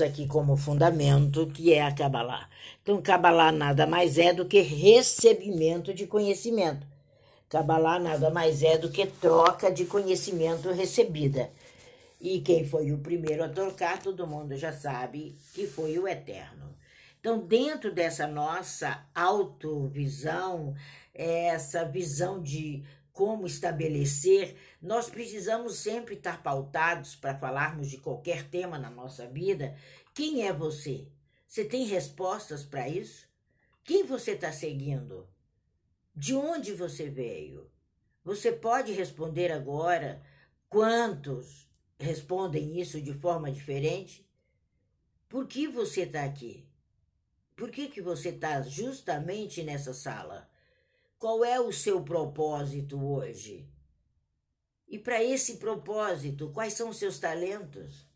[0.00, 2.48] aqui como fundamento, que é a Kabbalah.
[2.82, 6.86] Então, Kabbalah nada mais é do que recebimento de conhecimento.
[7.48, 11.50] Kabbalah nada mais é do que troca de conhecimento recebida.
[12.20, 16.74] E quem foi o primeiro a trocar, todo mundo já sabe que foi o Eterno.
[17.18, 20.74] Então, dentro dessa nossa autovisão,
[21.14, 22.82] essa visão de
[23.20, 29.76] como estabelecer, nós precisamos sempre estar pautados para falarmos de qualquer tema na nossa vida.
[30.14, 31.06] Quem é você?
[31.46, 33.28] Você tem respostas para isso?
[33.84, 35.28] Quem você está seguindo?
[36.16, 37.70] De onde você veio?
[38.24, 40.22] Você pode responder agora
[40.66, 41.68] quantos
[41.98, 44.26] respondem isso de forma diferente?
[45.28, 46.66] Por que você está aqui?
[47.54, 50.49] Por que, que você está justamente nessa sala?
[51.20, 53.70] Qual é o seu propósito hoje?
[54.88, 58.08] E para esse propósito, quais são os seus talentos?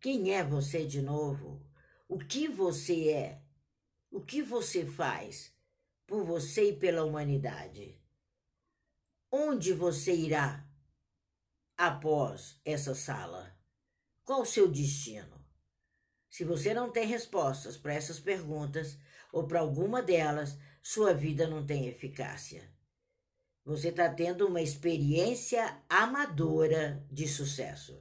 [0.00, 1.64] Quem é você de novo?
[2.08, 3.42] O que você é?
[4.10, 5.54] O que você faz
[6.04, 7.96] por você e pela humanidade?
[9.30, 10.68] Onde você irá
[11.76, 13.56] após essa sala?
[14.24, 15.46] Qual o seu destino?
[16.28, 18.98] Se você não tem respostas para essas perguntas,
[19.32, 20.58] ou para alguma delas,
[20.88, 22.72] sua vida não tem eficácia.
[23.64, 28.00] Você está tendo uma experiência amadora de sucesso.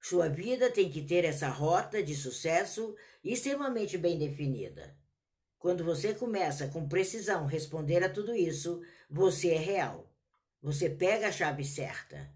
[0.00, 4.96] Sua vida tem que ter essa rota de sucesso extremamente bem definida.
[5.58, 10.10] Quando você começa com precisão responder a tudo isso, você é real.
[10.62, 12.32] Você pega a chave certa.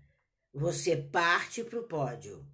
[0.53, 2.47] Você parte para o pódio,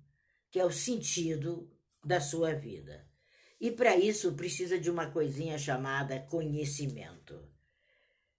[0.53, 1.69] que é o sentido
[2.05, 3.08] da sua vida.
[3.61, 7.49] E para isso precisa de uma coisinha chamada conhecimento.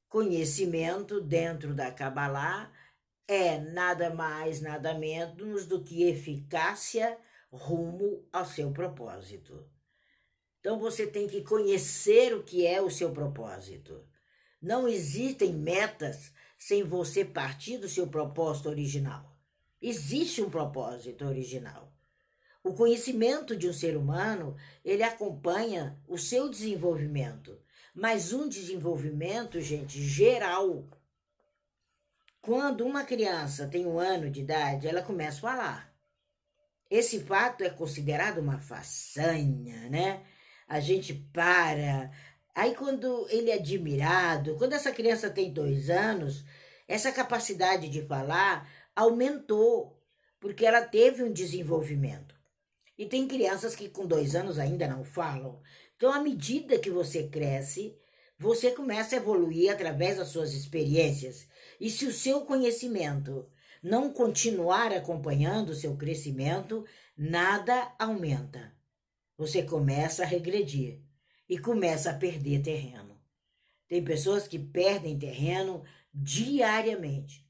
[0.08, 2.72] Conhecimento dentro da Kabbalah
[3.28, 7.18] é nada mais, nada menos do que eficácia
[7.52, 9.70] rumo ao seu propósito.
[10.60, 14.04] Então você tem que conhecer o que é o seu propósito.
[14.62, 19.38] Não existem metas sem você partir do seu propósito original.
[19.82, 21.89] Existe um propósito original.
[22.64, 27.58] O conhecimento de um ser humano, ele acompanha o seu desenvolvimento,
[27.94, 30.86] mas um desenvolvimento, gente, geral.
[32.42, 35.96] Quando uma criança tem um ano de idade, ela começa a falar.
[36.90, 40.26] Esse fato é considerado uma façanha, né?
[40.68, 42.12] A gente para.
[42.54, 46.44] Aí, quando ele é admirado, quando essa criança tem dois anos,
[46.88, 50.02] essa capacidade de falar aumentou,
[50.40, 52.39] porque ela teve um desenvolvimento.
[53.00, 55.62] E tem crianças que com dois anos ainda não falam.
[55.96, 57.98] Então, à medida que você cresce,
[58.38, 61.48] você começa a evoluir através das suas experiências.
[61.80, 63.50] E se o seu conhecimento
[63.82, 66.86] não continuar acompanhando o seu crescimento,
[67.18, 68.76] nada aumenta.
[69.38, 71.02] Você começa a regredir
[71.48, 73.18] e começa a perder terreno.
[73.88, 77.48] Tem pessoas que perdem terreno diariamente.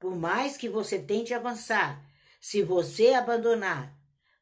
[0.00, 2.04] Por mais que você tente avançar,
[2.40, 3.99] se você abandonar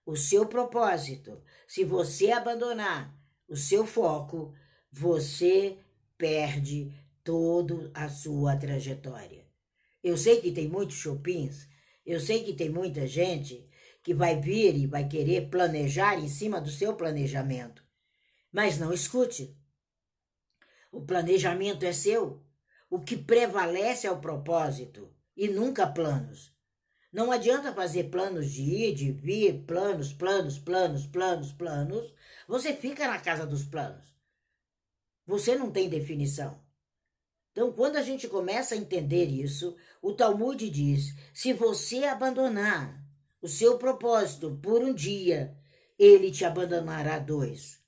[0.08, 3.14] o seu propósito, se você abandonar
[3.46, 4.54] o seu foco,
[4.90, 5.76] você
[6.16, 6.90] perde
[7.22, 9.46] toda a sua trajetória.
[10.02, 11.68] Eu sei que tem muitos shoppings,
[12.06, 13.68] eu sei que tem muita gente
[14.02, 17.84] que vai vir e vai querer planejar em cima do seu planejamento.
[18.50, 19.54] Mas não escute.
[20.90, 22.42] O planejamento é seu.
[22.88, 26.56] O que prevalece é o propósito e nunca planos.
[27.12, 32.14] Não adianta fazer planos de ir, de vir, planos, planos, planos, planos, planos.
[32.46, 34.14] Você fica na casa dos planos.
[35.26, 36.60] Você não tem definição.
[37.52, 43.04] Então, quando a gente começa a entender isso, o Talmud diz: se você abandonar
[43.40, 45.56] o seu propósito por um dia,
[45.98, 47.82] ele te abandonará dois.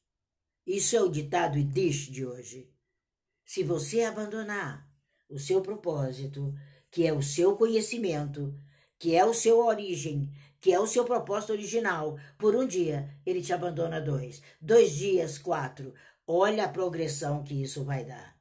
[0.66, 2.72] Isso é o ditado Idish de hoje.
[3.44, 4.88] Se você abandonar
[5.28, 6.54] o seu propósito,
[6.90, 8.58] que é o seu conhecimento,
[9.00, 10.30] que é o seu origem,
[10.60, 15.38] que é o seu propósito original, por um dia ele te abandona dois, dois dias,
[15.38, 15.94] quatro.
[16.26, 18.38] Olha a progressão que isso vai dar.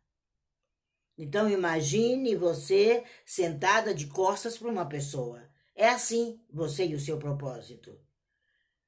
[1.17, 5.41] Então imagine você sentada de costas para uma pessoa.
[5.73, 7.97] É assim você e o seu propósito.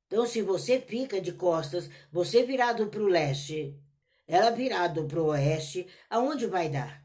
[0.08, 3.82] Então, se você fica de costas, você virado para o leste,
[4.28, 7.02] ela virado para o oeste, aonde vai dar?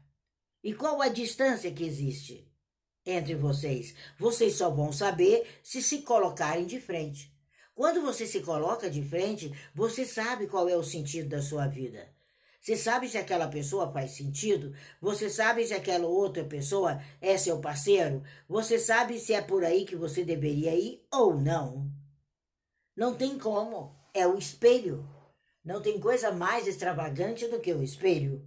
[0.61, 2.46] E qual a distância que existe?
[3.07, 3.95] Entre vocês.
[4.19, 7.33] Vocês só vão saber se se colocarem de frente.
[7.73, 12.09] Quando você se coloca de frente, você sabe qual é o sentido da sua vida.
[12.59, 14.75] Você sabe se aquela pessoa faz sentido?
[14.99, 18.23] Você sabe se aquela outra pessoa é seu parceiro?
[18.49, 21.89] Você sabe se é por aí que você deveria ir ou não?
[22.93, 23.95] Não tem como.
[24.13, 25.07] É o espelho.
[25.63, 28.45] Não tem coisa mais extravagante do que o espelho.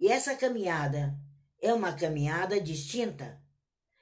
[0.00, 1.14] E essa caminhada
[1.60, 3.43] é uma caminhada distinta.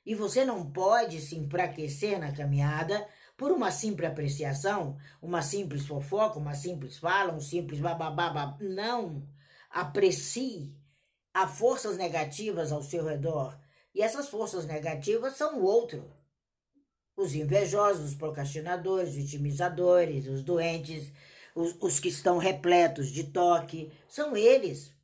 [0.05, 3.07] E você não pode se enfraquecer na caminhada
[3.37, 8.57] por uma simples apreciação, uma simples fofoca, uma simples fala, um simples bababá.
[8.61, 9.27] Não.
[9.71, 10.77] Aprecie.
[11.33, 13.59] Há forças negativas ao seu redor.
[13.95, 16.11] E essas forças negativas são o outro.
[17.17, 21.13] Os invejosos, os procrastinadores, vitimizadores, os doentes,
[21.55, 24.95] os, os que estão repletos de toque, são eles.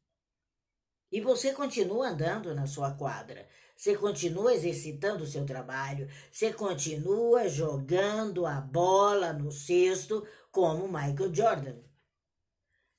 [1.11, 3.47] E você continua andando na sua quadra,
[3.79, 11.33] você continua exercitando o seu trabalho, você continua jogando a bola no cesto como Michael
[11.33, 11.77] Jordan.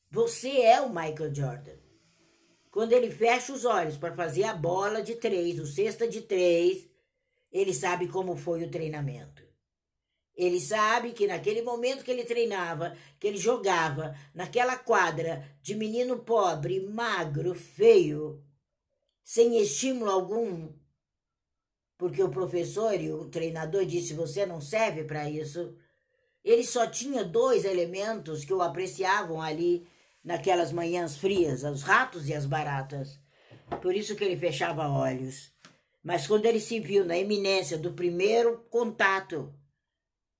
[0.09, 1.77] Você é o Michael Jordan.
[2.71, 6.87] Quando ele fecha os olhos para fazer a bola de três, o cesta de três,
[7.51, 9.43] ele sabe como foi o treinamento.
[10.33, 16.19] Ele sabe que naquele momento que ele treinava, que ele jogava naquela quadra de menino
[16.19, 18.41] pobre, magro, feio,
[19.29, 20.73] sem estímulo algum,
[21.99, 25.75] porque o professor e o treinador disse você não serve para isso.
[26.43, 29.87] Ele só tinha dois elementos que o apreciavam ali
[30.23, 33.19] naquelas manhãs frias, os ratos e as baratas.
[33.83, 35.53] Por isso que ele fechava olhos.
[36.01, 39.53] Mas quando ele se viu na iminência do primeiro contato,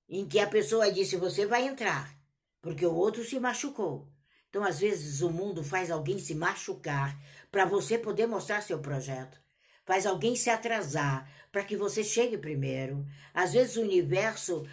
[0.08, 2.12] em que a pessoa disse: Você vai entrar,
[2.60, 4.10] porque o outro se machucou.
[4.48, 7.16] Então, às vezes, o mundo faz alguém se machucar
[7.50, 9.40] para você poder mostrar seu projeto.
[9.84, 13.04] Faz alguém se atrasar para que você chegue primeiro.
[13.34, 14.66] Às vezes, o universo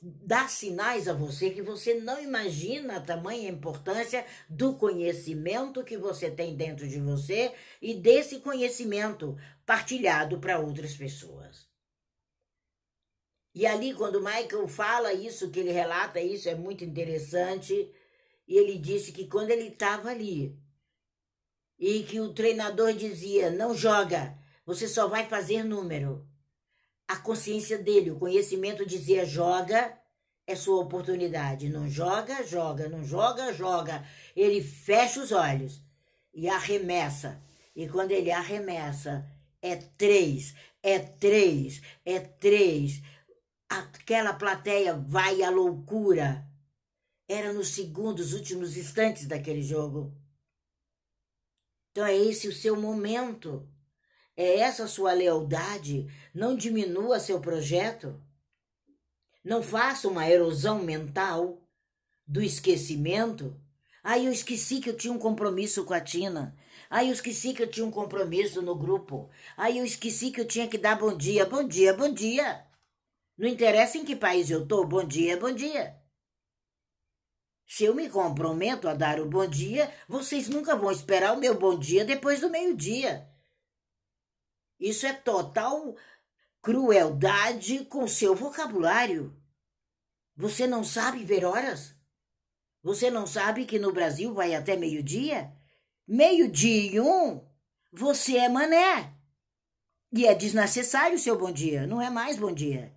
[0.00, 6.30] dá sinais a você que você não imagina a tamanha importância do conhecimento que você
[6.30, 9.36] tem dentro de você e desse conhecimento
[9.66, 11.68] partilhado para outras pessoas.
[13.54, 17.92] E ali, quando Michael fala isso, que ele relata isso, é muito interessante.
[18.46, 20.56] E ele disse que quando ele estava ali
[21.80, 26.30] e que o treinador dizia: não joga, você só vai fazer número
[27.10, 29.98] a consciência dele, o conhecimento dizia joga,
[30.46, 31.68] é sua oportunidade.
[31.68, 34.06] Não joga, joga, não joga, joga.
[34.36, 35.82] Ele fecha os olhos
[36.32, 37.42] e arremessa.
[37.74, 39.28] E quando ele arremessa,
[39.60, 40.54] é três,
[40.84, 43.02] é três, é três.
[43.68, 46.46] Aquela plateia vai à loucura.
[47.28, 50.14] Era nos segundos, últimos instantes daquele jogo.
[51.90, 53.68] Então é esse o seu momento.
[54.36, 56.06] É essa sua lealdade?
[56.32, 58.20] Não diminua seu projeto?
[59.44, 61.62] Não faça uma erosão mental
[62.26, 63.60] do esquecimento?
[64.02, 66.56] Aí eu esqueci que eu tinha um compromisso com a Tina.
[66.88, 69.28] Aí eu esqueci que eu tinha um compromisso no grupo.
[69.56, 72.64] Aí eu esqueci que eu tinha que dar bom dia, bom dia, bom dia.
[73.36, 75.99] Não interessa em que país eu tô, bom dia, bom dia.
[77.70, 81.56] Se eu me comprometo a dar o bom dia, vocês nunca vão esperar o meu
[81.56, 83.30] bom dia depois do meio-dia.
[84.80, 85.94] Isso é total
[86.60, 89.40] crueldade com seu vocabulário.
[90.34, 91.94] Você não sabe ver horas?
[92.82, 95.52] Você não sabe que no Brasil vai até meio-dia?
[96.08, 97.40] Meio-dia e um,
[97.92, 99.14] você é mané.
[100.12, 102.92] E é desnecessário o seu bom dia, não é mais bom dia.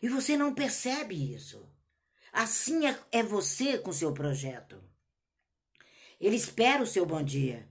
[0.00, 1.69] E você não percebe isso.
[2.32, 4.82] Assim é, é você com seu projeto.
[6.20, 7.68] Ele espera o seu bom dia.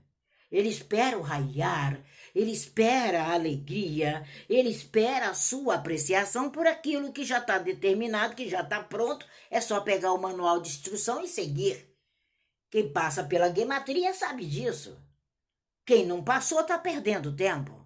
[0.50, 7.12] Ele espera o raiar, ele espera a alegria, ele espera a sua apreciação por aquilo
[7.12, 9.24] que já está determinado, que já está pronto.
[9.48, 11.88] É só pegar o manual de instrução e seguir.
[12.68, 15.00] Quem passa pela gematria sabe disso.
[15.86, 17.79] Quem não passou está perdendo tempo.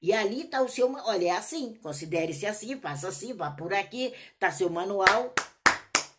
[0.00, 0.90] E ali está o seu.
[0.92, 1.74] Olha, é assim.
[1.74, 4.14] Considere-se assim, faça assim, vá por aqui.
[4.34, 5.34] Está seu manual.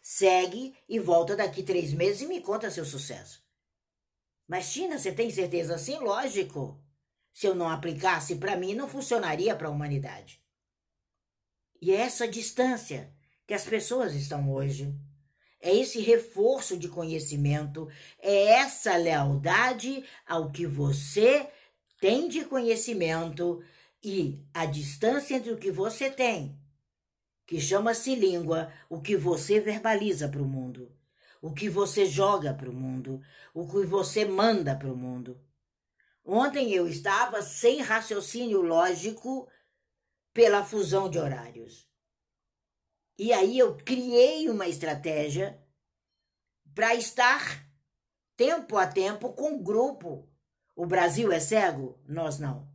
[0.02, 3.42] Segue e volta daqui três meses e me conta seu sucesso.
[4.48, 5.98] Mas, Tina, você tem certeza assim?
[5.98, 6.80] Lógico.
[7.34, 10.42] Se eu não aplicasse para mim, não funcionaria para a humanidade.
[11.82, 13.12] E é essa distância
[13.48, 14.94] que as pessoas estão hoje.
[15.60, 17.88] É esse reforço de conhecimento,
[18.20, 21.48] é essa lealdade ao que você
[22.02, 23.64] tem de conhecimento
[24.04, 26.60] e a distância entre o que você tem,
[27.48, 30.92] que chama-se língua, o que você verbaliza para o mundo
[31.42, 33.20] o que você joga para o mundo,
[33.54, 35.42] o que você manda para o mundo.
[36.24, 39.50] Ontem eu estava sem raciocínio lógico
[40.32, 41.90] pela fusão de horários.
[43.18, 45.60] E aí eu criei uma estratégia
[46.76, 47.68] para estar
[48.38, 50.31] tempo a tempo com o grupo.
[50.82, 52.02] O Brasil é cego?
[52.08, 52.68] Nós não.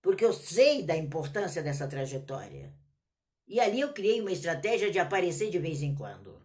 [0.00, 2.72] Porque eu sei da importância dessa trajetória.
[3.46, 6.40] E ali eu criei uma estratégia de aparecer de vez em quando.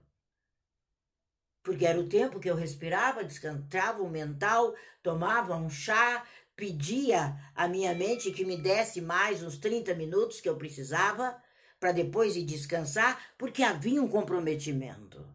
[1.64, 6.28] Porque era o tempo que eu respirava, descansava o mental, tomava um chá,
[6.58, 11.42] pedia à minha mente que me desse mais uns 30 minutos que eu precisava
[11.80, 15.26] para depois ir descansar, porque havia um comprometimento.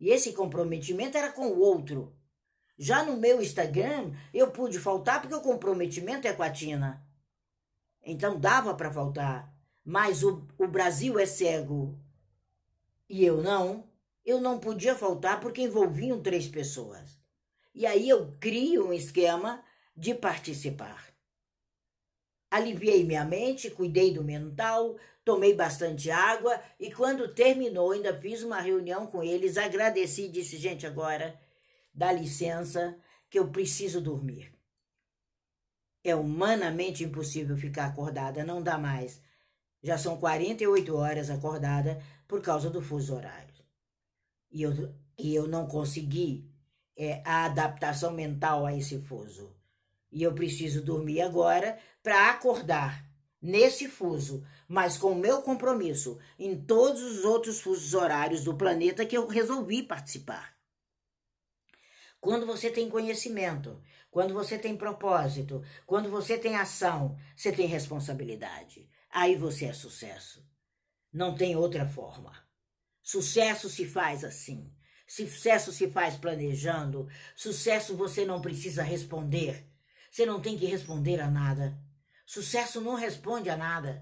[0.00, 2.16] E esse comprometimento era com o outro.
[2.82, 7.00] Já no meu Instagram, eu pude faltar porque o comprometimento é com a Tina.
[8.04, 9.54] Então dava para faltar.
[9.84, 11.96] Mas o, o Brasil é cego
[13.08, 13.84] e eu não.
[14.26, 17.16] Eu não podia faltar porque envolviam três pessoas.
[17.72, 19.62] E aí eu crio um esquema
[19.96, 21.14] de participar.
[22.50, 28.60] Aliviei minha mente, cuidei do mental, tomei bastante água e quando terminou, ainda fiz uma
[28.60, 31.40] reunião com eles, agradeci e disse: gente, agora
[31.94, 32.96] dá licença
[33.28, 34.52] que eu preciso dormir.
[36.04, 39.20] É humanamente impossível ficar acordada, não dá mais.
[39.82, 43.54] Já são 48 horas acordada por causa do fuso horário.
[44.50, 46.50] E eu, e eu não consegui
[46.96, 49.54] é, a adaptação mental a esse fuso.
[50.10, 53.08] E eu preciso dormir agora para acordar
[53.40, 59.06] nesse fuso, mas com o meu compromisso em todos os outros fusos horários do planeta
[59.06, 60.51] que eu resolvi participar.
[62.22, 68.88] Quando você tem conhecimento, quando você tem propósito, quando você tem ação, você tem responsabilidade.
[69.10, 70.40] Aí você é sucesso.
[71.12, 72.32] Não tem outra forma.
[73.02, 74.72] Sucesso se faz assim.
[75.04, 77.08] Sucesso se faz planejando.
[77.34, 79.66] Sucesso você não precisa responder.
[80.08, 81.76] Você não tem que responder a nada.
[82.24, 83.98] Sucesso não responde a nada.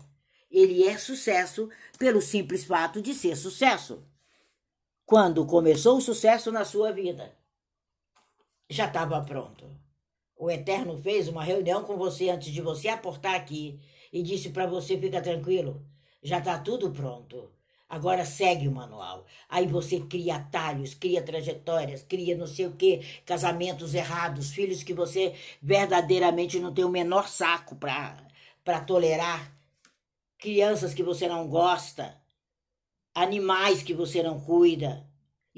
[0.50, 4.06] Ele é sucesso pelo simples fato de ser sucesso.
[5.06, 7.39] Quando começou o sucesso na sua vida,
[8.70, 9.68] já estava pronto.
[10.36, 13.80] O Eterno fez uma reunião com você antes de você aportar aqui
[14.12, 15.84] e disse para você: fica tranquilo,
[16.22, 17.50] já está tudo pronto.
[17.88, 19.26] Agora segue o manual.
[19.48, 24.94] Aí você cria atalhos, cria trajetórias, cria não sei o quê, casamentos errados, filhos que
[24.94, 29.52] você verdadeiramente não tem o menor saco para tolerar,
[30.38, 32.16] crianças que você não gosta,
[33.12, 35.09] animais que você não cuida.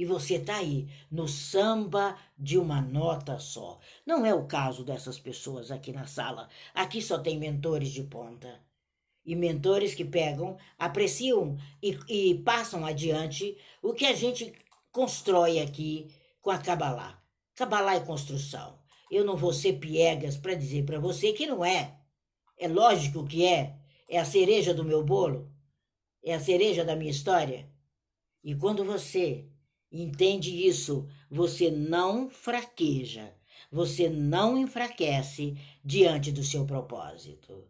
[0.02, 3.78] E você está aí no samba de uma nota só.
[4.04, 6.48] Não é o caso dessas pessoas aqui na sala.
[6.74, 8.60] Aqui só tem mentores de ponta
[9.24, 14.52] e mentores que pegam, apreciam e, e passam adiante o que a gente
[14.90, 17.22] constrói aqui com a Kabbalah.
[17.54, 18.80] Kabbalah é construção.
[19.08, 21.96] Eu não vou ser piegas para dizer para você que não é.
[22.58, 23.76] É lógico que é.
[24.08, 25.48] É a cereja do meu bolo.
[26.24, 27.70] É a cereja da minha história.
[28.42, 29.46] E quando você
[29.92, 33.34] entende isso, você não fraqueja,
[33.70, 37.64] você não enfraquece diante do seu propósito.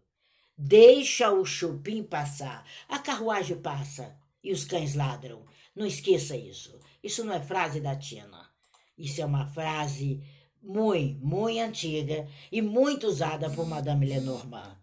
[0.56, 2.64] Deixa o chupim passar.
[2.88, 5.44] A carruagem passa e os cães ladram.
[5.74, 6.78] Não esqueça isso.
[7.02, 8.48] Isso não é frase da Tina.
[8.96, 10.22] Isso é uma frase
[10.62, 14.76] muito, muito antiga e muito usada por Madame Lenormand,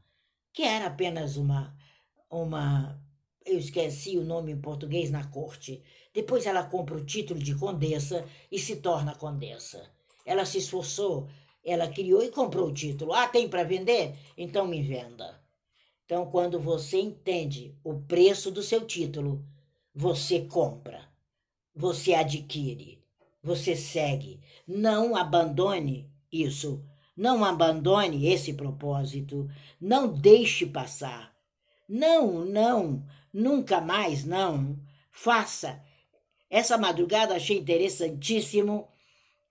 [0.52, 1.74] que era apenas uma
[2.30, 3.02] uma
[3.46, 5.82] eu esqueci o nome em português na corte.
[6.14, 9.90] Depois ela compra o título de condessa e se torna condessa.
[10.26, 11.28] Ela se esforçou,
[11.64, 13.14] ela criou e comprou o título.
[13.14, 14.16] Ah, tem para vender?
[14.38, 15.40] Então me venda.
[16.06, 19.46] Então, quando você entende o preço do seu título,
[19.94, 21.08] você compra,
[21.76, 23.00] você adquire,
[23.44, 24.42] você segue.
[24.68, 26.84] Não abandone isso.
[27.16, 29.50] Não abandone esse propósito.
[29.80, 31.36] Não deixe passar.
[31.88, 34.80] Não, não, nunca mais não.
[35.12, 35.84] Faça.
[36.50, 38.88] Essa madrugada achei interessantíssimo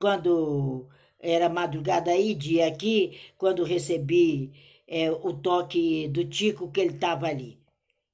[0.00, 0.88] quando
[1.20, 4.52] era madrugada aí, dia aqui, quando recebi
[4.86, 7.58] é, o toque do Tico que ele estava ali.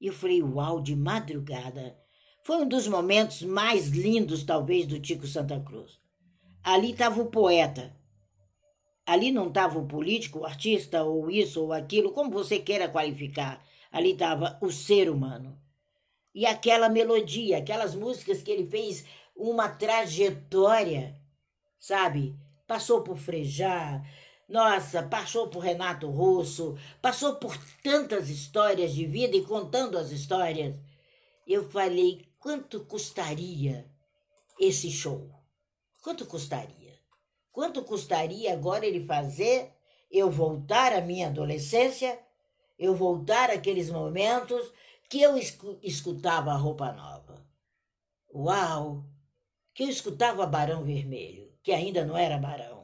[0.00, 1.96] E eu falei, uau, de madrugada.
[2.42, 5.98] Foi um dos momentos mais lindos, talvez, do Tico Santa Cruz.
[6.62, 7.96] Ali estava o poeta.
[9.06, 13.64] Ali não estava o político, o artista, ou isso ou aquilo, como você queira qualificar.
[13.90, 15.58] Ali estava o ser humano.
[16.34, 19.04] E aquela melodia, aquelas músicas que ele fez
[19.36, 21.14] uma trajetória,
[21.78, 22.36] sabe?
[22.66, 24.02] Passou por Frejá,
[24.48, 30.76] nossa, passou por Renato Russo, passou por tantas histórias de vida e contando as histórias.
[31.46, 33.86] Eu falei, quanto custaria
[34.58, 35.30] esse show?
[36.02, 36.98] Quanto custaria?
[37.52, 39.72] Quanto custaria agora ele fazer
[40.10, 42.18] eu voltar à minha adolescência,
[42.78, 44.72] eu voltar àqueles momentos
[45.08, 45.38] que eu
[45.82, 47.44] escutava a roupa nova?
[48.34, 49.04] Uau!
[49.72, 52.74] Que eu escutava Barão Vermelho, que ainda não era Barão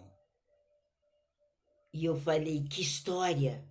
[1.93, 3.65] e eu falei: que história,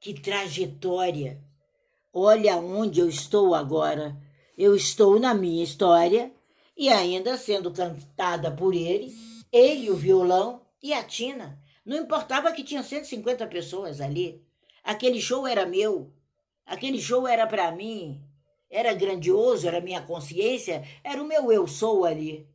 [0.00, 1.42] que trajetória.
[2.12, 4.16] olha onde eu estou agora.
[4.56, 6.32] Eu estou na minha história
[6.74, 9.14] e ainda sendo cantada por ele,
[9.52, 11.60] ele, o violão e a Tina.
[11.84, 14.42] Não importava que tinha 150 pessoas ali.
[14.82, 16.10] Aquele show era meu.
[16.66, 18.20] Aquele show era para mim.
[18.68, 22.46] Era grandioso, era minha consciência, era o meu eu sou ali.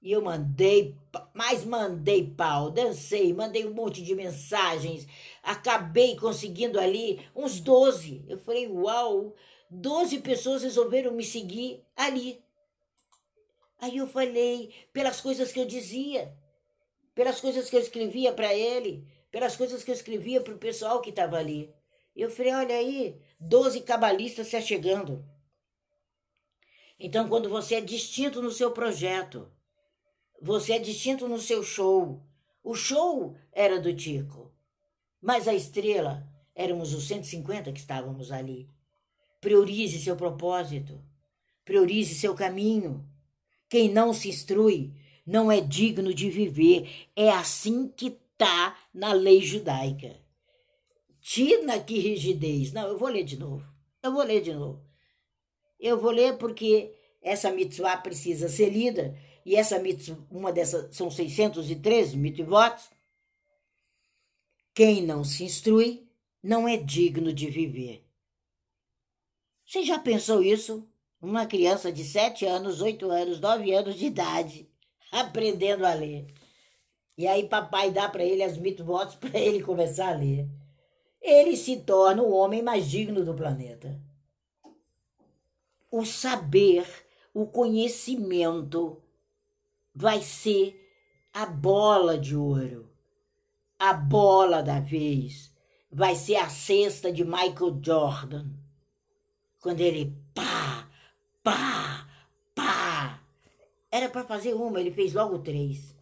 [0.00, 0.94] E eu mandei,
[1.32, 5.08] mas mandei pau, dancei, mandei um monte de mensagens,
[5.42, 8.22] acabei conseguindo ali uns 12.
[8.28, 9.34] Eu falei, uau,
[9.70, 12.40] 12 pessoas resolveram me seguir ali.
[13.80, 16.32] Aí eu falei, pelas coisas que eu dizia,
[17.14, 21.00] pelas coisas que eu escrevia para ele, pelas coisas que eu escrevia para o pessoal
[21.00, 21.72] que estava ali.
[22.14, 25.24] Eu falei, olha aí, 12 cabalistas se achegando.
[26.98, 29.50] Então, quando você é distinto no seu projeto,
[30.40, 32.22] você é distinto no seu show.
[32.62, 34.52] O show era do Tico,
[35.20, 38.68] mas a estrela éramos os 150 que estávamos ali.
[39.40, 41.02] Priorize seu propósito,
[41.64, 43.04] priorize seu caminho.
[43.68, 44.94] Quem não se instrui
[45.26, 47.08] não é digno de viver.
[47.16, 50.23] É assim que tá na lei judaica.
[51.26, 52.70] Tina que rigidez.
[52.70, 53.66] Não, eu vou ler de novo.
[54.02, 54.84] Eu vou ler de novo.
[55.80, 61.10] Eu vou ler porque essa mitzvah precisa ser lida e essa mitzvah, uma dessas são
[61.10, 62.76] 613 mitzvot,
[64.74, 66.06] quem não se instrui
[66.42, 68.04] não é digno de viver.
[69.64, 70.86] Você já pensou isso?
[71.22, 74.68] Uma criança de 7 anos, 8 anos, 9 anos de idade,
[75.10, 76.26] aprendendo a ler.
[77.16, 80.46] E aí papai dá para ele as mitzvot para ele começar a ler.
[81.26, 83.98] Ele se torna o homem mais digno do planeta.
[85.90, 86.86] O saber,
[87.32, 89.02] o conhecimento,
[89.94, 90.78] vai ser
[91.32, 92.90] a bola de ouro,
[93.78, 95.50] a bola da vez,
[95.90, 98.50] vai ser a cesta de Michael Jordan.
[99.62, 100.90] Quando ele pá,
[101.42, 102.06] pá,
[102.54, 103.22] pá.
[103.90, 105.96] Era para fazer uma, ele fez logo três.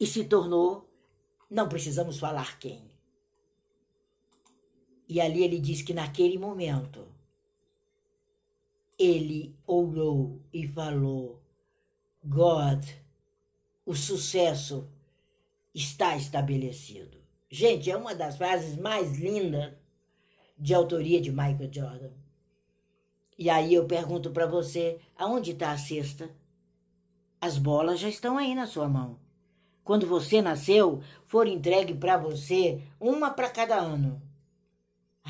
[0.00, 0.88] E se tornou,
[1.50, 2.89] não precisamos falar quem.
[5.10, 7.04] E ali ele diz que naquele momento
[8.96, 11.42] ele olhou e falou:
[12.22, 12.84] God,
[13.84, 14.88] o sucesso
[15.74, 17.18] está estabelecido.
[17.50, 19.72] Gente, é uma das frases mais lindas
[20.56, 22.12] de autoria de Michael Jordan.
[23.36, 26.30] E aí eu pergunto para você, aonde está a cesta?
[27.40, 29.18] As bolas já estão aí na sua mão.
[29.82, 34.29] Quando você nasceu, foram entregue para você uma para cada ano.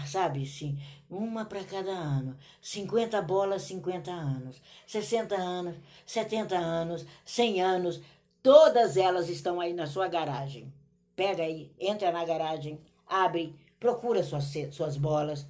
[0.06, 2.36] Sabe, sim, uma para cada ano.
[2.60, 4.60] 50 bolas, 50 anos.
[4.86, 8.00] 60 anos, 70 anos, 100 anos.
[8.42, 10.72] Todas elas estão aí na sua garagem.
[11.14, 15.46] Pega aí, entra na garagem, abre, procura suas, suas bolas,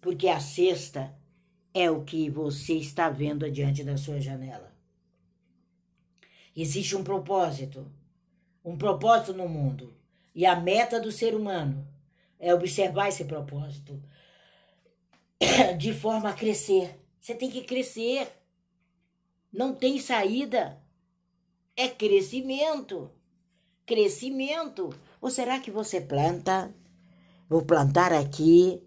[0.00, 1.12] porque a cesta
[1.74, 4.72] é o que você está vendo adiante da sua janela.
[6.54, 7.90] Existe um propósito,
[8.64, 9.94] um propósito no mundo.
[10.34, 11.86] E a meta do ser humano
[12.38, 14.00] é observar esse propósito
[15.78, 16.98] de forma a crescer.
[17.20, 18.28] Você tem que crescer.
[19.52, 20.78] Não tem saída.
[21.76, 23.10] É crescimento.
[23.84, 24.90] Crescimento.
[25.20, 26.72] Ou será que você planta?
[27.48, 28.82] Vou plantar aqui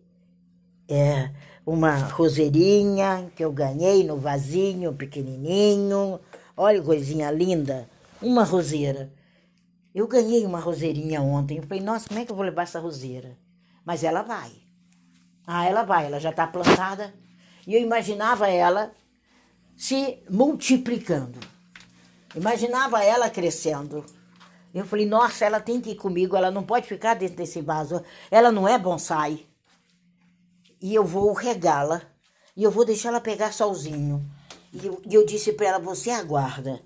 [0.88, 1.32] é,
[1.66, 6.20] uma roseirinha que eu ganhei no vasinho pequenininho.
[6.56, 7.90] Olha coisinha linda.
[8.22, 9.12] Uma roseira.
[9.94, 11.58] Eu ganhei uma roseirinha ontem.
[11.58, 13.38] Eu falei, nossa, como é que eu vou levar essa roseira?
[13.86, 14.52] Mas ela vai.
[15.46, 17.14] Ah, ela vai, ela já está plantada.
[17.68, 18.94] E eu imaginava ela
[19.76, 21.40] se multiplicando.
[22.36, 24.06] Imaginava ela crescendo.
[24.74, 28.02] Eu falei, nossa, ela tem que ir comigo, ela não pode ficar dentro desse vaso.
[28.30, 29.46] Ela não é bonsai.
[30.82, 32.02] E eu vou regá-la.
[32.56, 34.26] E eu vou deixar ela pegar solzinho.
[34.74, 36.82] E eu, e eu disse para ela, você aguarda.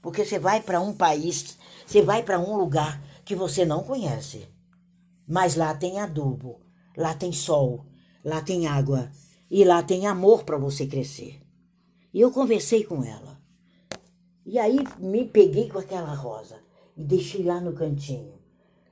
[0.00, 4.48] Porque você vai para um país, você vai para um lugar que você não conhece.
[5.26, 6.60] Mas lá tem adubo,
[6.96, 7.86] lá tem sol,
[8.24, 9.10] lá tem água
[9.48, 11.40] e lá tem amor para você crescer.
[12.12, 13.40] E eu conversei com ela.
[14.44, 16.58] E aí me peguei com aquela rosa
[16.96, 18.34] e deixei lá no cantinho.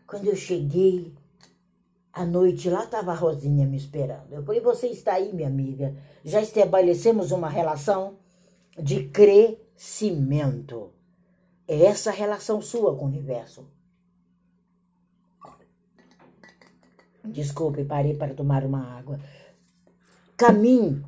[0.06, 1.12] Quando eu cheguei
[2.12, 4.32] à noite, lá estava a Rosinha me esperando.
[4.32, 5.96] Eu falei: Você está aí, minha amiga?
[6.24, 8.18] Já estabelecemos uma relação
[8.78, 10.93] de crescimento.
[11.66, 13.66] É essa relação sua com o universo.
[17.24, 19.18] Desculpe, parei para tomar uma água.
[20.36, 21.02] Caminhe,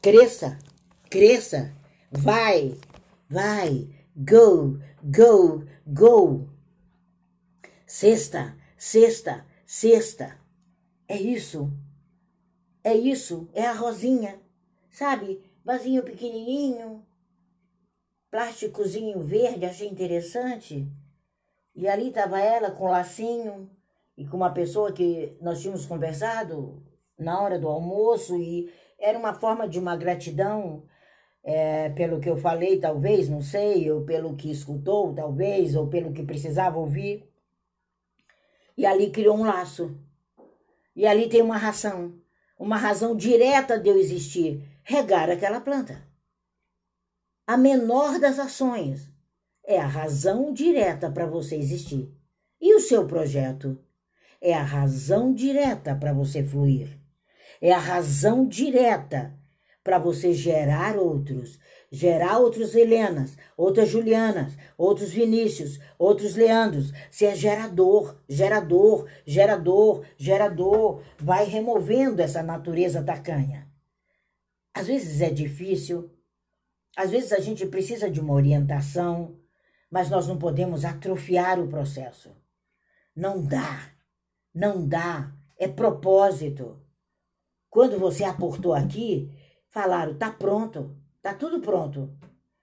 [0.00, 0.58] cresça,
[1.10, 1.74] cresça,
[2.10, 2.78] vai,
[3.28, 6.48] vai, go, go, go.
[7.86, 10.38] Sexta, sexta, sexta.
[11.06, 11.70] É isso.
[12.82, 14.38] é isso, é a rosinha,
[14.90, 15.42] sabe?
[15.64, 17.02] Vasinho pequenininho,
[18.34, 20.90] plásticozinho verde, achei interessante.
[21.72, 23.70] E ali estava ela com lacinho
[24.16, 26.82] e com uma pessoa que nós tínhamos conversado
[27.16, 30.82] na hora do almoço e era uma forma de uma gratidão
[31.44, 36.12] é, pelo que eu falei, talvez, não sei, ou pelo que escutou, talvez, ou pelo
[36.12, 37.30] que precisava ouvir.
[38.76, 39.96] E ali criou um laço.
[40.96, 42.18] E ali tem uma razão,
[42.58, 46.13] uma razão direta de eu existir: regar aquela planta.
[47.46, 49.12] A menor das ações
[49.62, 52.10] é a razão direta para você existir.
[52.58, 53.78] E o seu projeto
[54.40, 56.98] é a razão direta para você fluir.
[57.60, 59.38] É a razão direta
[59.82, 61.58] para você gerar outros,
[61.92, 66.92] gerar outros Helenas, outras Julianas, outros Vinícius, outros Leandros.
[67.10, 71.02] Você é gerador, gerador, gerador, gerador.
[71.18, 73.68] Vai removendo essa natureza tacanha.
[74.72, 76.10] Às vezes é difícil,
[76.96, 79.38] às vezes a gente precisa de uma orientação,
[79.90, 82.34] mas nós não podemos atrofiar o processo.
[83.14, 83.92] Não dá,
[84.54, 86.80] não dá, é propósito.
[87.70, 89.30] Quando você aportou aqui,
[89.74, 92.16] Falaram, tá pronto, tá tudo pronto.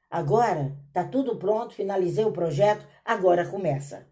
[0.10, 4.10] Agora tá tudo pronto, finalizei o projeto, agora começa.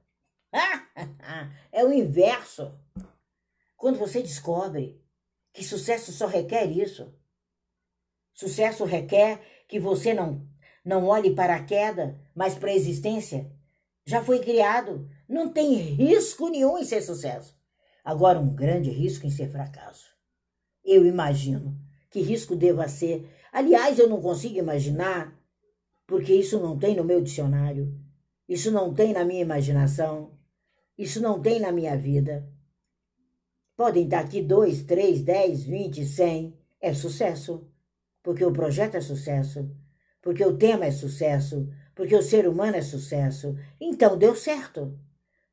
[1.72, 2.78] é o inverso.
[3.78, 5.02] Quando você descobre
[5.54, 7.18] que sucesso só requer isso.
[8.34, 10.46] Sucesso requer que você não
[10.84, 13.52] não olhe para a queda, mas para a existência.
[14.06, 17.56] Já foi criado, não tem risco nenhum em ser sucesso.
[18.04, 20.08] Agora um grande risco em ser fracasso.
[20.84, 21.78] Eu imagino
[22.10, 23.30] que risco deva ser.
[23.52, 25.38] Aliás, eu não consigo imaginar,
[26.08, 27.96] porque isso não tem no meu dicionário,
[28.48, 30.32] isso não tem na minha imaginação,
[30.98, 32.52] isso não tem na minha vida.
[33.78, 36.58] Podem estar aqui dois, três, dez, vinte, cem.
[36.82, 37.70] É sucesso.
[38.24, 39.70] Porque o projeto é sucesso.
[40.22, 41.70] Porque o tema é sucesso.
[41.96, 43.56] Porque o ser humano é sucesso.
[43.80, 45.00] Então deu certo.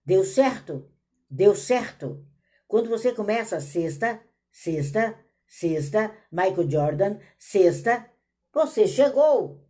[0.04, 0.88] Deu certo.
[1.30, 2.24] Deu certo.
[2.68, 7.18] Quando você começa sexta, sexta, Sexta, Michael Jordan.
[7.38, 8.10] Sexta,
[8.52, 9.64] você chegou.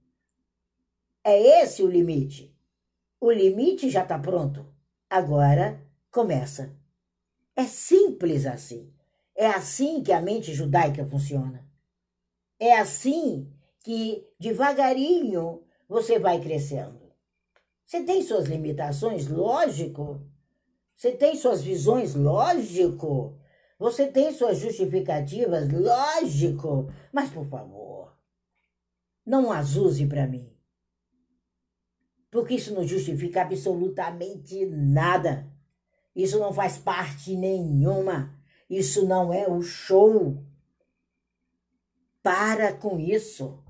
[1.22, 2.56] É esse o limite.
[3.20, 4.66] O limite já está pronto.
[5.08, 5.80] Agora
[6.10, 6.74] começa.
[7.54, 8.92] É simples assim.
[9.34, 11.65] É assim que a mente judaica funciona.
[12.58, 17.12] É assim que devagarinho você vai crescendo.
[17.84, 20.20] Você tem suas limitações, lógico.
[20.96, 23.38] Você tem suas visões, lógico.
[23.78, 28.16] Você tem suas justificativas, lógico, mas por favor,
[29.24, 30.50] não as use para mim.
[32.30, 35.46] Porque isso não justifica absolutamente nada.
[36.14, 38.34] Isso não faz parte nenhuma.
[38.68, 40.42] Isso não é o show.
[42.26, 43.62] Para com isso.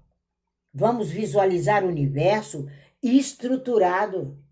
[0.72, 2.66] Vamos visualizar o universo
[3.02, 4.42] estruturado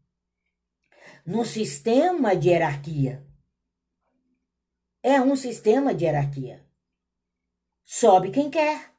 [1.24, 3.26] num sistema de hierarquia
[5.02, 6.62] é um sistema de hierarquia.
[7.82, 8.94] Sobe quem quer.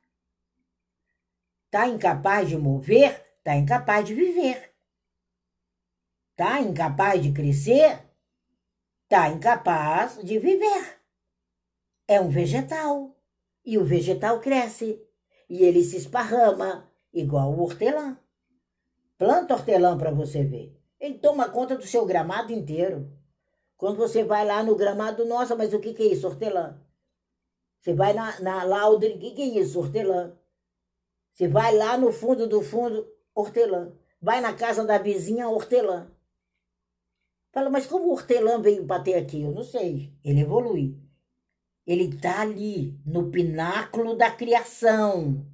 [1.70, 4.74] Tá incapaz de mover, tá incapaz de viver.
[6.36, 8.04] Tá incapaz de crescer,
[9.08, 11.00] tá incapaz de viver.
[12.08, 13.15] É um vegetal.
[13.66, 15.02] E o vegetal cresce.
[15.50, 18.18] E ele se esparrama, igual o hortelã.
[19.18, 20.78] Planta hortelã para você ver.
[21.00, 23.12] Ele toma conta do seu gramado inteiro.
[23.78, 26.28] Quando você vai lá no gramado, nossa, mas o que, que é isso?
[26.28, 26.80] Hortelã.
[27.80, 29.80] Você vai na, na o que, que é isso?
[29.80, 30.36] Hortelã.
[31.34, 33.92] Você vai lá no fundo do fundo, hortelã.
[34.22, 36.10] Vai na casa da vizinha, hortelã.
[37.52, 39.42] Fala, mas como o hortelã veio bater aqui?
[39.42, 40.14] Eu não sei.
[40.24, 40.98] Ele evolui.
[41.86, 45.46] Ele está ali, no pináculo da criação.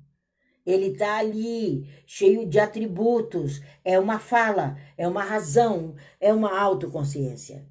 [0.66, 3.62] Ele está ali, cheio de atributos.
[3.84, 7.68] É uma fala, é uma razão, é uma autoconsciência.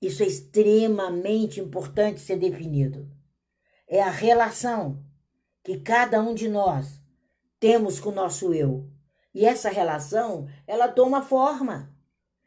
[0.00, 3.08] Isso é extremamente importante ser definido.
[3.88, 5.02] É a relação
[5.64, 7.00] que cada um de nós
[7.58, 8.88] temos com o nosso eu.
[9.34, 11.94] E essa relação, ela toma forma.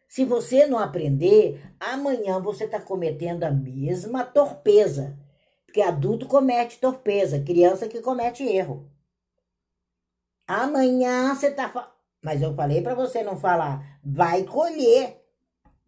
[0.07, 5.17] Se você não aprender, amanhã você está cometendo a mesma torpeza.
[5.69, 8.89] Porque adulto comete torpeza, criança que comete erro.
[10.47, 11.93] Amanhã você está.
[12.23, 15.23] Mas eu falei para você não falar, vai colher.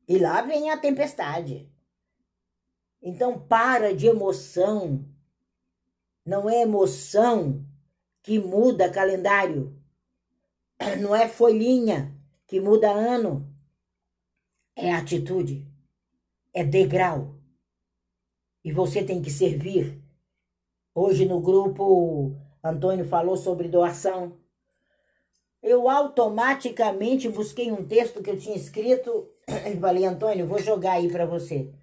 [0.07, 1.67] E lá vem a tempestade.
[3.01, 5.03] Então para de emoção.
[6.23, 7.65] Não é emoção
[8.21, 9.75] que muda calendário.
[11.01, 12.15] Não é folhinha
[12.45, 13.51] que muda ano.
[14.75, 15.67] É atitude.
[16.53, 17.40] É degrau.
[18.63, 20.01] E você tem que servir
[20.93, 24.37] Hoje no grupo Antônio falou sobre doação.
[25.63, 31.09] Eu automaticamente busquei um texto que eu tinha escrito e falei, Antônio, vou jogar aí
[31.09, 31.73] para você.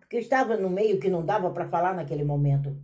[0.00, 2.76] Porque eu estava no meio que não dava para falar naquele momento.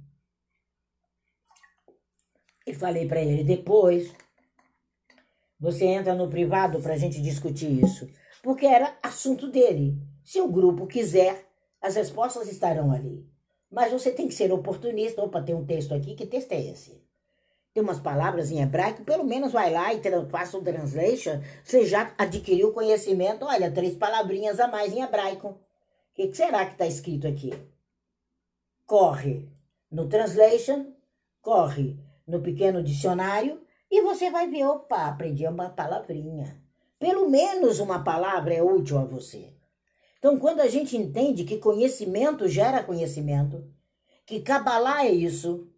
[2.64, 4.14] E falei para ele, depois
[5.58, 8.08] você entra no privado para a gente discutir isso.
[8.44, 9.98] Porque era assunto dele.
[10.22, 11.48] Se o grupo quiser,
[11.82, 13.33] as respostas estarão ali.
[13.70, 15.22] Mas você tem que ser oportunista.
[15.22, 16.14] Opa, tem um texto aqui.
[16.14, 17.02] Que texto é esse?
[17.72, 19.04] Tem umas palavras em hebraico.
[19.04, 20.00] Pelo menos vai lá e
[20.30, 21.40] faça o translation.
[21.64, 23.44] Você já adquiriu conhecimento.
[23.44, 25.48] Olha, três palavrinhas a mais em hebraico.
[25.48, 25.56] O
[26.14, 27.52] que, que será que está escrito aqui?
[28.86, 29.48] Corre
[29.90, 30.92] no translation,
[31.40, 31.96] corre
[32.26, 36.60] no pequeno dicionário e você vai ver, opa, aprendi uma palavrinha.
[36.98, 39.53] Pelo menos uma palavra é útil a você.
[40.24, 43.62] Então, quando a gente entende que conhecimento gera conhecimento,
[44.24, 45.68] que Kabbalah é isso,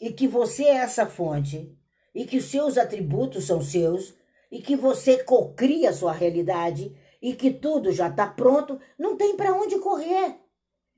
[0.00, 1.70] e que você é essa fonte,
[2.14, 4.14] e que os seus atributos são seus,
[4.50, 9.36] e que você cocria a sua realidade, e que tudo já está pronto, não tem
[9.36, 10.38] para onde correr.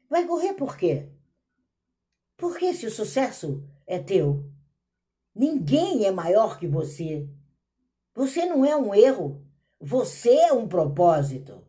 [0.09, 1.09] Vai correr por quê?
[2.37, 4.45] Porque se o sucesso é teu,
[5.35, 7.29] Ninguém é maior que você.
[8.15, 9.45] Você não é um erro.
[9.81, 11.66] Você é um propósito.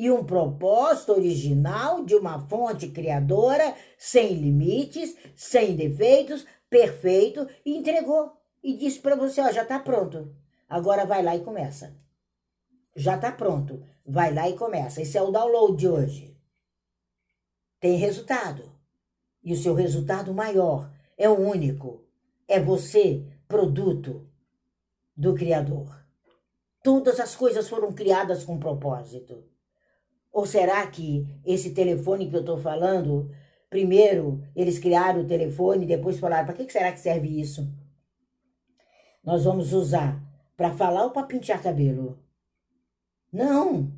[0.00, 8.32] E um propósito original de uma fonte criadora, sem limites, sem defeitos, perfeito, e entregou.
[8.62, 10.34] E disse para você: ó, já está pronto.
[10.66, 11.94] Agora vai lá e começa.
[12.96, 13.84] Já está pronto.
[14.06, 15.02] Vai lá e começa.
[15.02, 16.34] Esse é o download de hoje.
[17.78, 18.72] Tem resultado.
[19.44, 22.06] E o seu resultado maior é o único
[22.48, 24.26] é você produto
[25.14, 25.94] do Criador.
[26.82, 29.50] Todas as coisas foram criadas com propósito.
[30.32, 33.30] Ou será que esse telefone que eu estou falando,
[33.68, 37.68] primeiro eles criaram o telefone, depois falaram: para que será que serve isso?
[39.22, 40.22] Nós vamos usar
[40.56, 42.18] para falar ou para pentear cabelo?
[43.32, 43.92] Não!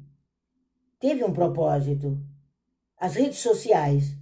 [0.98, 2.18] Teve um propósito.
[2.96, 4.16] As redes sociais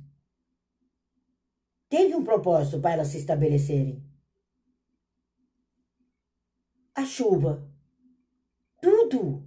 [1.88, 4.10] teve um propósito para elas se estabelecerem
[7.00, 7.66] a chuva.
[8.80, 9.42] Tudo,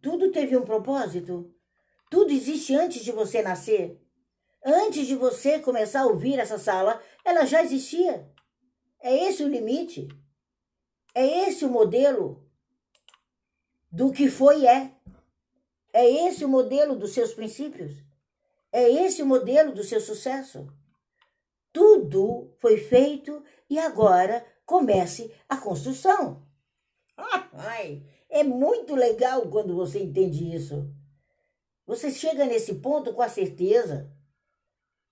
[0.00, 1.54] tudo teve um propósito.
[2.10, 3.98] Tudo existe antes de você nascer.
[4.62, 8.28] Antes de você começar a ouvir essa sala, ela já existia.
[9.00, 10.08] É esse o limite.
[11.14, 12.44] É esse o modelo
[13.90, 14.92] do que foi e é.
[15.92, 18.02] É esse o modelo dos seus princípios.
[18.72, 20.66] É esse o modelo do seu sucesso.
[21.72, 26.44] Tudo foi feito e agora comece a construção.
[27.54, 30.92] Ai, é muito legal quando você entende isso.
[31.90, 34.08] Você chega nesse ponto com a certeza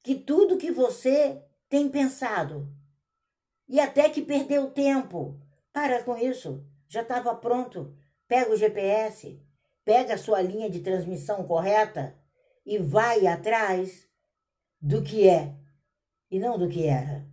[0.00, 2.72] que tudo que você tem pensado
[3.68, 7.92] e até que perdeu tempo, para com isso, já estava pronto.
[8.28, 9.42] Pega o GPS,
[9.84, 12.16] pega a sua linha de transmissão correta
[12.64, 14.08] e vai atrás
[14.80, 15.56] do que é
[16.30, 17.26] e não do que era.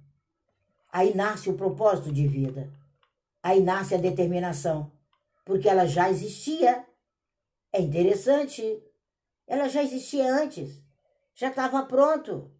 [0.91, 2.73] Aí nasce o propósito de vida.
[3.43, 4.91] Aí nasce a determinação,
[5.45, 6.84] porque ela já existia.
[7.71, 8.81] É interessante.
[9.47, 10.84] Ela já existia antes.
[11.34, 12.51] Já estava pronto.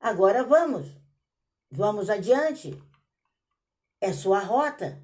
[0.00, 0.88] Agora vamos.
[1.70, 2.76] Vamos adiante.
[4.00, 5.02] É sua rota.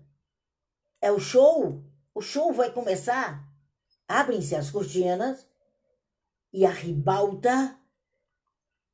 [1.01, 1.85] É o show.
[2.15, 3.47] O show vai começar.
[4.09, 5.47] Abrem-se as cortinas
[6.53, 7.79] e a ribalta.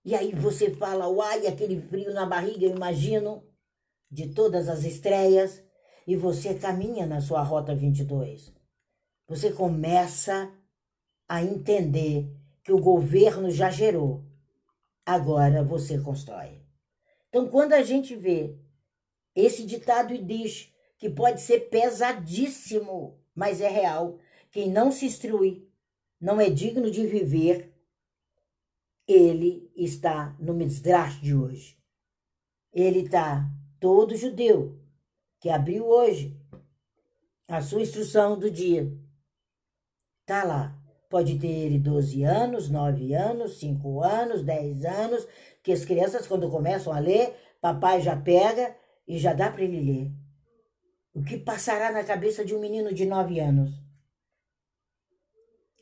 [0.05, 3.47] E aí você fala, uai, aquele frio na barriga, eu imagino,
[4.11, 5.63] de todas as estreias
[6.07, 8.53] e você caminha na sua rota 22.
[9.29, 10.53] Você começa
[11.31, 12.29] a entender
[12.61, 14.25] que o governo já gerou.
[15.07, 16.61] Agora você constrói.
[17.29, 18.59] Então, quando a gente vê
[19.33, 24.19] esse ditado e diz que pode ser pesadíssimo, mas é real,
[24.51, 25.71] quem não se instrui
[26.21, 27.73] não é digno de viver,
[29.07, 31.79] ele está no Midrash de hoje.
[32.73, 34.81] Ele está todo judeu,
[35.39, 36.37] que abriu hoje
[37.47, 38.93] a sua instrução do dia.
[40.27, 40.80] Tá lá.
[41.11, 45.27] Pode ter ele 12 anos, 9 anos, 5 anos, 10 anos,
[45.61, 48.77] que as crianças, quando começam a ler, papai já pega
[49.09, 50.13] e já dá para ele ler.
[51.13, 53.73] O que passará na cabeça de um menino de 9 anos?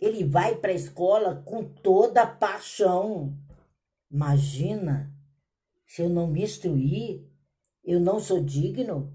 [0.01, 3.37] Ele vai para a escola com toda a paixão.
[4.11, 5.13] Imagina,
[5.87, 7.29] se eu não me instruir,
[7.85, 9.15] eu não sou digno.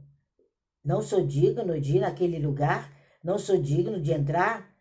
[0.86, 4.73] Não sou digno de ir naquele lugar, não sou digno de entrar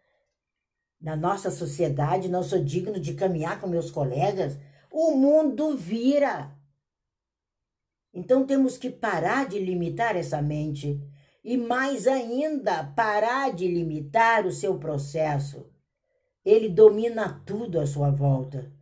[1.03, 4.57] na nossa sociedade, não sou digno de caminhar com meus colegas.
[4.89, 6.57] O mundo vira.
[8.15, 11.01] Então temos que parar de limitar essa mente
[11.43, 15.67] e mais ainda parar de limitar o seu processo.
[16.45, 18.73] Ele domina tudo à sua volta.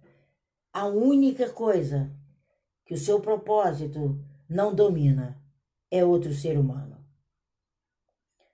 [0.72, 2.14] A única coisa
[2.84, 5.40] que o seu propósito não domina
[5.90, 6.98] é outro ser humano.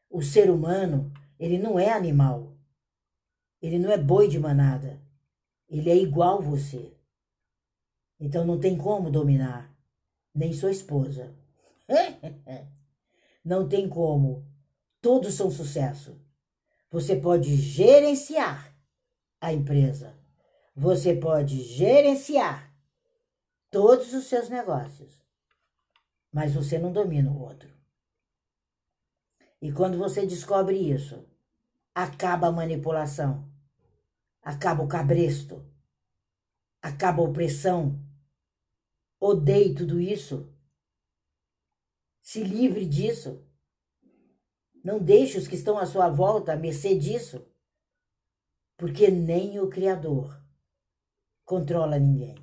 [0.09, 2.56] O ser humano, ele não é animal.
[3.61, 5.01] Ele não é boi de manada.
[5.69, 6.97] Ele é igual você.
[8.19, 9.75] Então não tem como dominar,
[10.35, 11.35] nem sua esposa.
[13.45, 14.47] não tem como.
[15.01, 16.21] Todos são sucesso.
[16.91, 18.75] Você pode gerenciar
[19.41, 20.17] a empresa.
[20.75, 22.75] Você pode gerenciar
[23.71, 25.23] todos os seus negócios.
[26.33, 27.75] Mas você não domina o outro.
[29.61, 31.25] E quando você descobre isso,
[31.97, 33.51] acaba a manipulação,
[34.43, 35.65] acaba o cabresto,
[36.83, 37.99] acaba a opressão.
[39.19, 40.55] Odeie tudo isso.
[42.21, 43.43] Se livre disso.
[44.85, 47.43] Não deixe os que estão à sua volta a mercê disso.
[48.77, 50.39] Porque nem o Criador
[51.47, 52.37] controla ninguém.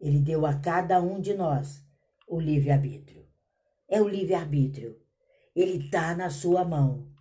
[0.00, 1.84] Ele deu a cada um de nós
[2.28, 3.28] o livre-arbítrio.
[3.88, 5.02] É o livre-arbítrio.
[5.52, 7.11] Ele está na sua mão.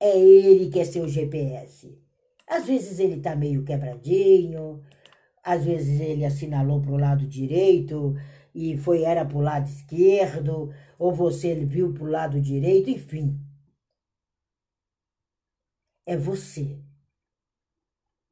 [0.00, 1.98] É ele que é seu GPS.
[2.46, 4.82] Às vezes ele está meio quebradinho,
[5.42, 8.14] às vezes ele assinalou para o lado direito
[8.54, 13.38] e foi era para o lado esquerdo, ou você viu para o lado direito, enfim.
[16.06, 16.78] É você.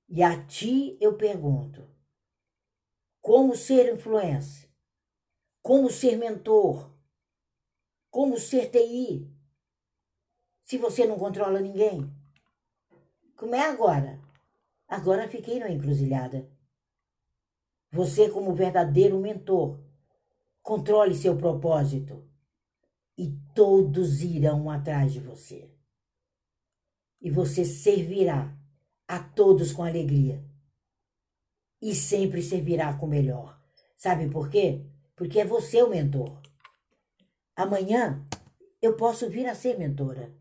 [0.09, 1.89] E a ti eu pergunto:
[3.21, 4.69] como ser influência?
[5.63, 6.95] Como ser mentor?
[8.11, 9.34] Como ser TI?
[10.65, 12.11] Se você não controla ninguém.
[13.37, 14.21] Como é agora?
[14.89, 16.51] Agora fiquei na encruzilhada.
[17.93, 19.79] Você, como verdadeiro mentor,
[20.63, 22.27] controle seu propósito
[23.17, 25.71] e todos irão atrás de você.
[27.21, 28.57] E você servirá
[29.07, 30.43] a todos com alegria
[31.81, 33.61] e sempre servirá com melhor.
[33.97, 34.83] Sabe por quê?
[35.15, 36.41] Porque é você o mentor.
[37.55, 38.27] Amanhã
[38.81, 40.35] eu posso vir a ser mentora.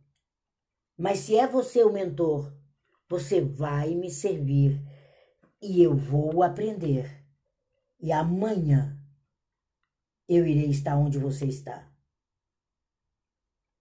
[1.03, 2.49] Mas se é você o mentor,
[3.09, 4.81] você vai me servir
[5.61, 7.27] e eu vou aprender.
[7.99, 8.97] E amanhã
[10.29, 11.93] eu irei estar onde você está.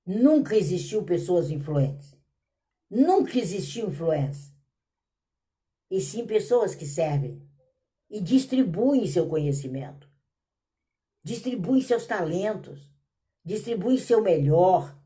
[0.05, 2.13] Nunca existiu pessoas influentes.
[2.91, 4.53] Nunca existiu influência.
[5.89, 7.49] E sim pessoas que servem
[8.11, 10.11] e distribuem seu conhecimento,
[11.23, 12.93] distribuem seus talentos,
[13.45, 15.01] distribuem seu melhor.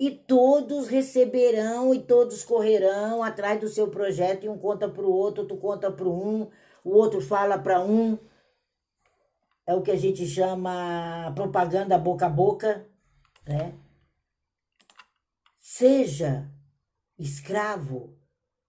[0.00, 5.12] E todos receberão e todos correrão atrás do seu projeto, e um conta para o
[5.12, 6.50] outro, outro conta para um,
[6.82, 8.18] o outro fala para um.
[9.66, 12.88] É o que a gente chama propaganda boca a boca,
[13.46, 13.74] né?
[15.58, 16.50] Seja
[17.18, 18.18] escravo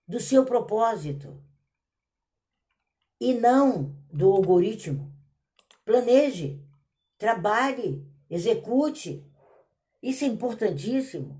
[0.06, 1.41] do seu propósito
[3.22, 5.10] e não do algoritmo.
[5.86, 6.62] Planeje,
[7.17, 9.26] trabalhe, execute.
[10.02, 11.40] Isso é importantíssimo.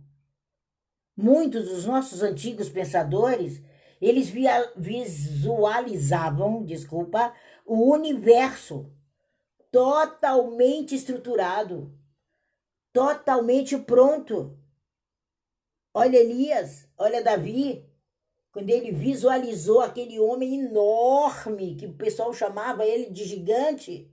[1.18, 3.62] Muitos dos nossos antigos pensadores,
[4.00, 4.30] eles
[4.76, 7.34] visualizavam, desculpa,
[7.66, 8.92] o universo
[9.72, 11.98] totalmente estruturado,
[12.92, 14.58] totalmente pronto.
[15.94, 17.90] Olha Elias, olha Davi,
[18.52, 24.11] quando ele visualizou aquele homem enorme, que o pessoal chamava ele de gigante,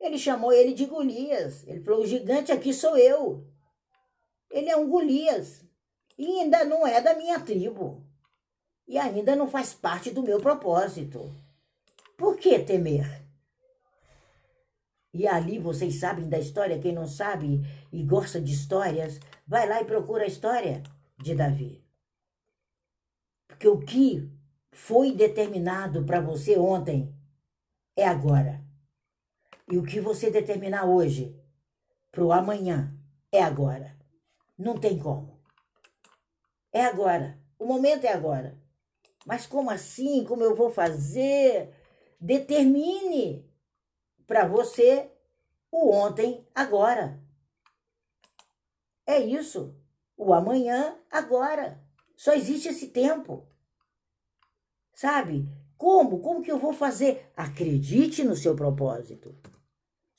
[0.00, 1.66] ele chamou ele de Golias.
[1.66, 3.46] Ele falou: o gigante aqui sou eu.
[4.50, 5.64] Ele é um Golias.
[6.18, 8.04] E ainda não é da minha tribo.
[8.86, 11.34] E ainda não faz parte do meu propósito.
[12.16, 13.26] Por que temer?
[15.12, 19.80] E ali vocês sabem da história, quem não sabe e gosta de histórias, vai lá
[19.80, 20.82] e procura a história
[21.18, 21.82] de Davi.
[23.48, 24.30] Porque o que
[24.72, 27.14] foi determinado para você ontem
[27.96, 28.65] é agora.
[29.68, 31.36] E o que você determinar hoje
[32.10, 32.96] para o amanhã
[33.32, 33.96] é agora.
[34.56, 35.40] Não tem como.
[36.72, 37.38] É agora.
[37.58, 38.58] O momento é agora.
[39.26, 40.24] Mas como assim?
[40.24, 41.74] Como eu vou fazer?
[42.20, 43.44] Determine
[44.26, 45.10] para você
[45.70, 47.20] o ontem agora.
[49.04, 49.74] É isso.
[50.16, 51.82] O amanhã agora.
[52.16, 53.46] Só existe esse tempo.
[54.94, 55.48] Sabe?
[55.76, 56.20] Como?
[56.20, 57.30] Como que eu vou fazer?
[57.36, 59.36] Acredite no seu propósito.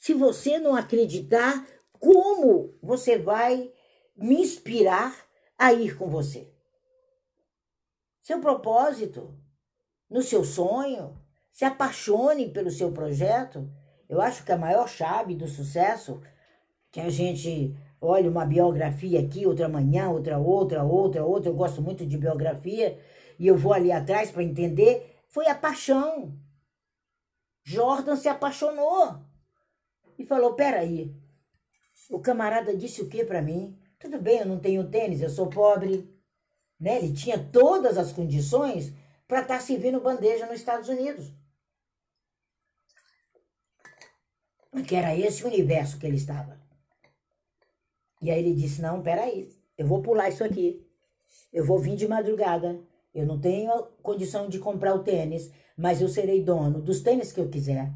[0.08, 1.68] Se você não acreditar,
[2.00, 3.74] como você vai
[4.16, 5.14] me inspirar
[5.58, 6.50] a ir com você?
[8.22, 9.38] Seu propósito,
[10.10, 13.70] no seu sonho, se apaixone pelo seu projeto
[14.08, 16.22] Eu acho que a maior chave do sucesso
[16.90, 21.50] que a gente olha uma biografia aqui, outra manhã, outra, outra, outra, outra.
[21.52, 22.98] Eu gosto muito de biografia
[23.38, 25.18] e eu vou ali atrás para entender.
[25.28, 26.34] Foi a paixão.
[27.62, 29.27] Jordan se apaixonou
[30.18, 31.16] e falou: Peraí,
[32.10, 33.78] o camarada disse o que para mim?
[34.00, 36.10] Tudo bem, eu não tenho tênis, eu sou pobre.
[36.80, 36.98] Né?
[36.98, 38.94] Ele tinha todas as condições
[39.28, 41.32] para estar tá servindo bandeja nos Estados Unidos.
[44.88, 46.60] Que era esse o universo que ele estava.
[48.22, 50.86] E aí ele disse: Não, peraí, eu vou pular isso aqui.
[51.52, 52.80] Eu vou vir de madrugada.
[53.14, 53.72] Eu não tenho
[54.04, 57.92] condição de comprar o tênis, mas eu serei dono dos tênis que eu quiser.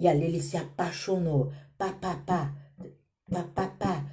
[0.00, 1.52] E ali ele se apaixonou.
[1.76, 2.56] Pá, pá, pá,
[3.30, 4.06] pá, pá, pá.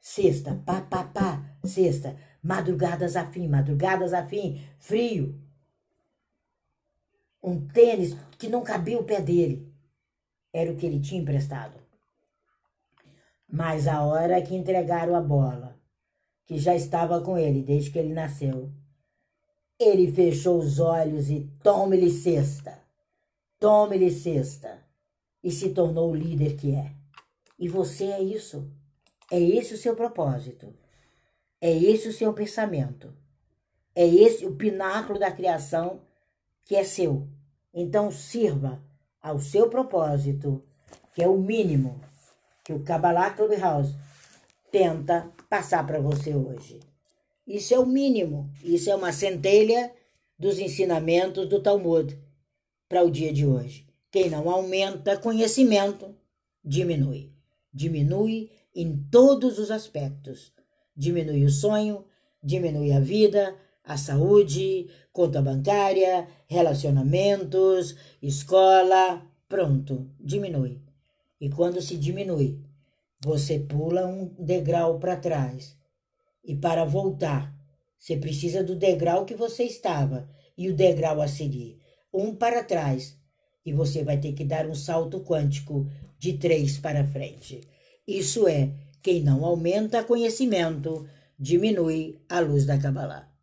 [0.00, 2.16] Sexta, pá, pá, pá, sexta.
[2.40, 5.42] Madrugadas afim, madrugadas afim, frio.
[7.42, 9.74] Um tênis que não cabia o pé dele.
[10.52, 11.80] Era o que ele tinha emprestado.
[13.52, 15.76] Mas a hora que entregaram a bola,
[16.46, 18.72] que já estava com ele desde que ele nasceu,
[19.80, 22.78] ele fechou os olhos e tome-lhe cesta,
[23.58, 24.84] tome-lhe cesta,
[25.44, 26.90] e se tornou o líder que é.
[27.58, 28.66] E você é isso.
[29.30, 30.74] É esse o seu propósito.
[31.60, 33.14] É esse o seu pensamento.
[33.94, 36.00] É esse o pináculo da criação
[36.64, 37.28] que é seu.
[37.74, 38.82] Então sirva
[39.22, 40.64] ao seu propósito,
[41.14, 42.00] que é o mínimo
[42.64, 43.94] que o Kabbalah Clubhouse
[44.72, 46.80] tenta passar para você hoje.
[47.46, 49.92] Isso é o mínimo, isso é uma centelha
[50.38, 52.18] dos ensinamentos do Talmud
[52.88, 53.83] para o dia de hoje.
[54.14, 56.14] Quem não aumenta conhecimento,
[56.64, 57.32] diminui.
[57.72, 60.52] Diminui em todos os aspectos.
[60.96, 62.04] Diminui o sonho,
[62.40, 70.80] diminui a vida, a saúde, conta bancária, relacionamentos, escola, pronto, diminui.
[71.40, 72.60] E quando se diminui,
[73.20, 75.76] você pula um degrau para trás.
[76.44, 77.52] E para voltar,
[77.98, 81.80] você precisa do degrau que você estava e o degrau a seguir.
[82.12, 83.23] Um para trás.
[83.64, 85.86] E você vai ter que dar um salto quântico
[86.18, 87.60] de três para frente.
[88.06, 88.70] Isso é,
[89.02, 91.06] quem não aumenta conhecimento,
[91.38, 93.33] diminui a luz da Kabbalah.